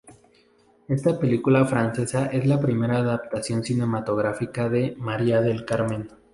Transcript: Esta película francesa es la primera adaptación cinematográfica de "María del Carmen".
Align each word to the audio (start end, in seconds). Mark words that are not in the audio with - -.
Esta 0.87 1.19
película 1.19 1.63
francesa 1.65 2.25
es 2.25 2.47
la 2.47 2.59
primera 2.59 2.97
adaptación 2.97 3.63
cinematográfica 3.63 4.67
de 4.67 4.95
"María 4.97 5.41
del 5.41 5.63
Carmen". 5.63 6.09